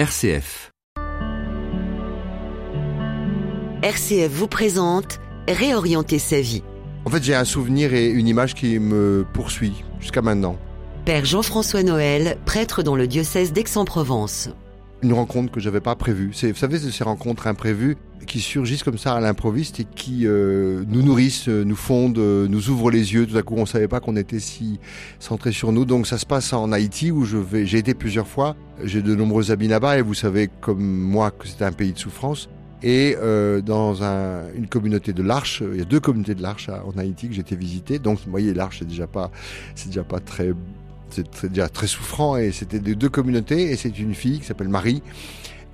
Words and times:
RCF. 0.00 0.70
RCF 3.82 4.30
vous 4.30 4.48
présente 4.48 5.20
Réorienter 5.46 6.18
sa 6.18 6.40
vie. 6.40 6.62
En 7.04 7.10
fait, 7.10 7.22
j'ai 7.22 7.34
un 7.34 7.44
souvenir 7.44 7.92
et 7.92 8.06
une 8.06 8.26
image 8.26 8.54
qui 8.54 8.78
me 8.78 9.26
poursuit 9.34 9.84
jusqu'à 10.00 10.22
maintenant. 10.22 10.56
Père 11.04 11.26
Jean-François 11.26 11.82
Noël, 11.82 12.38
prêtre 12.46 12.82
dans 12.82 12.96
le 12.96 13.06
diocèse 13.06 13.52
d'Aix-en-Provence. 13.52 14.48
Une 15.02 15.12
rencontre 15.12 15.50
que 15.50 15.60
j'avais 15.60 15.80
pas 15.80 15.94
prévue. 15.96 16.30
C'est, 16.34 16.52
vous 16.52 16.58
savez, 16.58 16.78
ces 16.78 17.04
rencontres 17.04 17.46
imprévues 17.46 17.96
qui 18.26 18.40
surgissent 18.40 18.82
comme 18.82 18.98
ça 18.98 19.14
à 19.14 19.20
l'improviste 19.20 19.80
et 19.80 19.84
qui 19.84 20.26
euh, 20.26 20.84
nous 20.88 21.02
nourrissent, 21.02 21.48
euh, 21.48 21.64
nous 21.64 21.76
fondent, 21.76 22.18
euh, 22.18 22.46
nous 22.48 22.68
ouvrent 22.68 22.90
les 22.90 23.14
yeux. 23.14 23.26
Tout 23.26 23.36
à 23.36 23.42
coup, 23.42 23.54
on 23.56 23.66
savait 23.66 23.88
pas 23.88 24.00
qu'on 24.00 24.16
était 24.16 24.40
si 24.40 24.78
centré 25.18 25.52
sur 25.52 25.72
nous. 25.72 25.84
Donc, 25.84 26.06
ça 26.06 26.18
se 26.18 26.26
passe 26.26 26.52
en 26.52 26.70
Haïti 26.70 27.10
où 27.10 27.24
je 27.24 27.38
vais, 27.38 27.66
j'ai 27.66 27.78
été 27.78 27.94
plusieurs 27.94 28.28
fois. 28.28 28.56
J'ai 28.84 29.02
de 29.02 29.14
nombreux 29.14 29.50
amis 29.50 29.68
là-bas 29.68 29.98
et 29.98 30.02
vous 30.02 30.14
savez 30.14 30.48
comme 30.60 30.82
moi 30.82 31.30
que 31.30 31.48
c'était 31.48 31.64
un 31.64 31.72
pays 31.72 31.92
de 31.92 31.98
souffrance. 31.98 32.48
Et 32.82 33.16
euh, 33.18 33.60
dans 33.60 34.02
un, 34.02 34.52
une 34.54 34.66
communauté 34.66 35.12
de 35.12 35.22
l'Arche, 35.22 35.62
il 35.72 35.78
y 35.78 35.82
a 35.82 35.84
deux 35.84 36.00
communautés 36.00 36.34
de 36.34 36.42
l'Arche 36.42 36.68
en 36.68 36.98
Haïti 36.98 37.28
que 37.28 37.38
été 37.38 37.56
visiter. 37.56 37.98
Donc, 37.98 38.18
vous 38.24 38.30
voyez, 38.30 38.54
l'Arche 38.54 38.78
c'est 38.78 38.88
déjà 38.88 39.06
pas, 39.06 39.30
c'est 39.74 39.88
déjà 39.88 40.04
pas 40.04 40.20
très, 40.20 40.52
c'est 41.12 41.46
déjà 41.46 41.68
très 41.68 41.86
souffrant. 41.86 42.36
Et 42.36 42.52
c'était 42.52 42.80
des 42.80 42.94
deux 42.94 43.08
communautés. 43.08 43.70
Et 43.70 43.76
c'est 43.76 43.98
une 43.98 44.14
fille 44.14 44.40
qui 44.40 44.46
s'appelle 44.46 44.68
Marie 44.68 45.02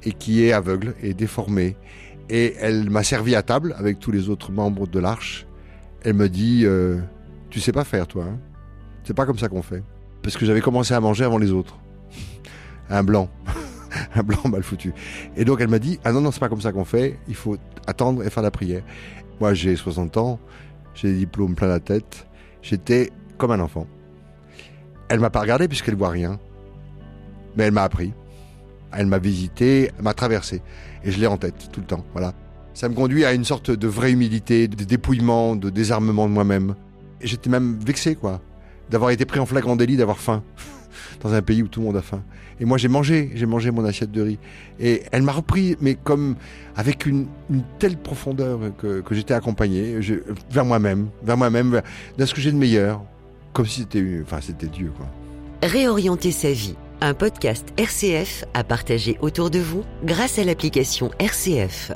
et 0.05 0.13
qui 0.13 0.45
est 0.45 0.53
aveugle 0.53 0.95
et 1.03 1.15
déformée. 1.15 1.77
Et 2.29 2.55
elle 2.61 2.91
m'a 2.91 3.03
servi 3.03 3.35
à 3.35 3.43
table 3.43 3.75
avec 3.79 3.99
tous 3.99 4.11
les 4.11 4.29
autres 4.29 4.53
membres 4.53 4.87
de 4.87 4.99
l'Arche. 4.99 5.47
Elle 6.03 6.15
me 6.15 6.29
dit, 6.29 6.63
euh, 6.65 6.99
tu 7.51 7.61
sais 7.61 7.73
pas 7.73 7.85
faire, 7.85 8.07
toi. 8.07 8.25
Hein 8.25 8.39
c'est 9.07 9.15
pas 9.15 9.25
comme 9.25 9.39
ça 9.39 9.49
qu'on 9.49 9.63
fait. 9.63 9.85
Parce 10.23 10.37
que 10.37 10.45
j'avais 10.45 10.61
commencé 10.61 10.93
à 10.93 11.01
manger 11.01 11.25
avant 11.25 11.39
les 11.39 11.53
autres. 11.53 11.79
Un 12.91 13.05
blanc. 13.05 13.31
un 14.17 14.23
blanc 14.25 14.41
mal 14.49 14.65
foutu. 14.65 14.93
Et 15.37 15.45
donc 15.45 15.61
elle 15.61 15.69
m'a 15.69 15.79
dit 15.79 16.01
Ah 16.05 16.13
non, 16.13 16.21
non, 16.21 16.33
c'est 16.33 16.41
pas 16.41 16.49
comme 16.49 16.61
ça 16.61 16.73
qu'on 16.73 16.85
fait, 16.85 17.19
il 17.29 17.37
faut 17.37 17.57
attendre 17.87 18.25
et 18.25 18.31
faire 18.31 18.43
la 18.43 18.51
prière. 18.51 18.83
Moi 19.41 19.55
j'ai 19.55 19.77
60 19.77 20.17
ans, 20.17 20.41
j'ai 20.95 21.13
des 21.13 21.19
diplômes 21.19 21.55
plein 21.55 21.69
la 21.69 21.79
tête, 21.79 22.27
j'étais 22.63 23.13
comme 23.39 23.53
un 23.53 23.61
enfant. 23.61 23.87
Elle 25.09 25.21
m'a 25.21 25.31
pas 25.31 25.41
regardé 25.41 25.69
puisqu'elle 25.69 25.95
voit 25.95 26.11
rien, 26.11 26.39
mais 27.57 27.65
elle 27.65 27.73
m'a 27.73 27.85
appris. 27.85 28.13
Elle 28.93 29.07
m'a 29.07 29.19
visité, 29.19 29.91
elle 29.97 30.05
m'a 30.05 30.15
traversé. 30.15 30.63
Et 31.05 31.11
je 31.11 31.21
l'ai 31.21 31.27
en 31.27 31.37
tête 31.37 31.69
tout 31.73 31.81
le 31.81 31.87
temps. 31.87 32.05
Voilà. 32.13 32.33
Ça 32.75 32.89
me 32.89 32.95
conduit 32.95 33.25
à 33.25 33.33
une 33.33 33.45
sorte 33.45 33.71
de 33.71 33.89
vraie 33.89 34.13
humilité, 34.13 34.69
de 34.69 34.85
dépouillement, 34.85 35.57
de 35.57 35.71
désarmement 35.71 36.29
de 36.29 36.33
moi-même. 36.33 36.75
Et 37.21 37.27
j'étais 37.27 37.49
même 37.49 37.79
vexé, 37.79 38.15
quoi, 38.15 38.41
d'avoir 38.91 39.11
été 39.11 39.25
pris 39.25 39.41
en 39.41 39.47
flagrant 39.47 39.77
délit, 39.77 39.97
d'avoir 39.97 40.19
faim 40.19 40.43
dans 41.23 41.33
un 41.33 41.43
pays 41.43 41.63
où 41.63 41.69
tout 41.69 41.81
le 41.81 41.87
monde 41.87 41.97
a 41.97 42.03
faim. 42.03 42.23
Et 42.59 42.65
moi, 42.65 42.79
j'ai 42.79 42.89
mangé, 42.89 43.31
j'ai 43.35 43.47
mangé 43.47 43.71
mon 43.71 43.85
assiette 43.85 44.11
de 44.11 44.23
riz. 44.23 44.39
Et 44.81 45.03
elle 45.13 45.23
m'a 45.23 45.33
repris, 45.33 45.77
mais 45.81 45.95
comme 45.95 46.37
avec 46.75 47.07
une, 47.07 47.27
une 47.51 47.63
telle 47.79 47.97
profondeur 47.97 48.61
que, 48.79 49.01
que 49.01 49.15
j'étais 49.15 49.35
accompagné 49.35 49.99
vers 50.51 50.65
moi-même, 50.65 51.09
vers 51.23 51.37
moi-même, 51.37 51.83
vers, 52.17 52.29
ce 52.29 52.35
que 52.35 52.41
j'ai 52.41 52.53
de 52.53 52.57
meilleur, 52.57 53.03
comme 53.57 53.65
si 53.65 53.87
c'était, 53.91 54.67
Dieu. 54.67 54.93
Réorienter 55.63 56.31
sa 56.31 56.53
vie. 56.53 56.75
Un 57.01 57.15
podcast 57.15 57.67
RCF 57.79 58.45
à 58.53 58.65
partager 58.65 59.17
autour 59.23 59.49
de 59.49 59.59
vous 59.59 59.83
grâce 60.05 60.39
à 60.39 60.45
l'application 60.45 61.11
RCF. 61.19 61.93